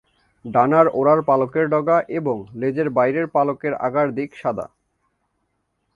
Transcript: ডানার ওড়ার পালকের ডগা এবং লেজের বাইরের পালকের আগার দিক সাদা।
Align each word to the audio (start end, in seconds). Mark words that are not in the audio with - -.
ডানার 0.45 0.87
ওড়ার 0.93 1.19
পালকের 1.21 1.65
ডগা 1.69 1.97
এবং 2.09 2.37
লেজের 2.53 2.89
বাইরের 2.89 3.27
পালকের 3.27 3.73
আগার 3.77 4.07
দিক 4.15 4.29
সাদা। 4.35 4.65